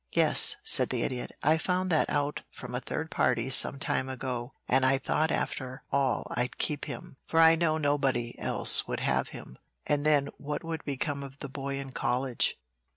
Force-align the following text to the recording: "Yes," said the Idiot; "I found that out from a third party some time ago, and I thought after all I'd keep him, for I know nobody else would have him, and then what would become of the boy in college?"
"Yes," 0.13 0.55
said 0.63 0.89
the 0.89 1.03
Idiot; 1.03 1.33
"I 1.43 1.59
found 1.59 1.91
that 1.91 2.09
out 2.09 2.41
from 2.49 2.73
a 2.73 2.79
third 2.79 3.11
party 3.11 3.51
some 3.51 3.77
time 3.77 4.09
ago, 4.09 4.55
and 4.67 4.83
I 4.83 4.97
thought 4.97 5.29
after 5.29 5.83
all 5.91 6.25
I'd 6.31 6.57
keep 6.57 6.85
him, 6.85 7.17
for 7.27 7.39
I 7.39 7.53
know 7.53 7.77
nobody 7.77 8.35
else 8.39 8.87
would 8.87 9.01
have 9.01 9.27
him, 9.29 9.59
and 9.85 10.03
then 10.03 10.29
what 10.39 10.63
would 10.63 10.83
become 10.85 11.21
of 11.21 11.37
the 11.37 11.49
boy 11.49 11.77
in 11.79 11.91
college?" 11.91 12.57